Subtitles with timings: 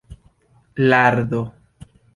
[0.89, 1.41] lardo